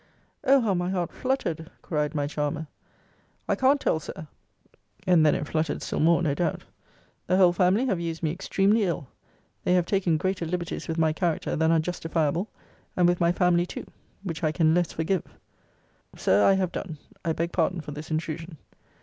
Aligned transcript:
O 0.45 0.59
how 0.61 0.73
my 0.73 0.89
heart 0.89 1.11
fluttered! 1.11 1.69
cried 1.83 2.15
my 2.15 2.25
charmer. 2.25 2.65
I 3.47 3.53
can't 3.53 3.79
tell, 3.79 3.99
Sir 3.99 4.25
[and 5.05 5.23
then 5.23 5.35
it 5.35 5.47
fluttered 5.47 5.83
still 5.83 5.99
more, 5.99 6.23
no 6.23 6.33
doubt:] 6.33 6.63
The 7.27 7.37
whole 7.37 7.53
family 7.53 7.85
have 7.85 7.99
used 7.99 8.23
me 8.23 8.31
extremely 8.31 8.81
ill. 8.83 9.09
They 9.63 9.75
have 9.75 9.85
taken 9.85 10.17
greater 10.17 10.47
liberties 10.47 10.87
with 10.87 10.97
my 10.97 11.13
character 11.13 11.55
than 11.55 11.71
are 11.71 11.77
justifiable; 11.77 12.49
and 12.97 13.07
with 13.07 13.21
my 13.21 13.31
family 13.31 13.67
too; 13.67 13.85
which 14.23 14.43
I 14.43 14.51
can 14.51 14.73
less 14.73 14.91
forgive. 14.91 15.21
Sir, 16.15 16.17
Sir, 16.17 16.45
I 16.45 16.53
have 16.53 16.71
done. 16.71 16.97
I 17.23 17.31
beg 17.33 17.51
pardon 17.51 17.79
for 17.79 17.91
this 17.91 18.09
intrusion. 18.09 18.57